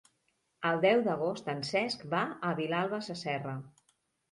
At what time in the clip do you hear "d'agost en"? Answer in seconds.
1.07-1.61